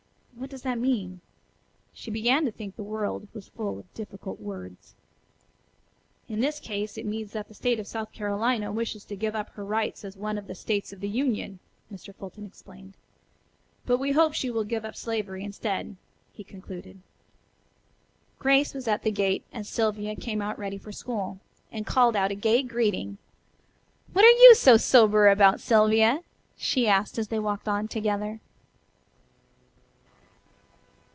[0.37, 1.21] What does that mean?"
[1.93, 4.95] She began to think the world was full of difficult words.
[6.27, 9.49] "In this case it means that the State of South Carolina wishes to give up
[9.51, 11.59] her rights as one of the States of the Union,"
[11.93, 12.13] Mr.
[12.15, 12.95] Fulton explained,
[13.85, 15.95] "but we hope she will give up slavery instead,"
[16.33, 16.99] he concluded.
[18.39, 21.39] Grace was at the gate as Sylvia came out ready for school,
[21.71, 23.19] and called out a gay greeting.
[24.11, 26.23] "What are you so sober about, Sylvia?"
[26.57, 28.39] she asked as they walked on together.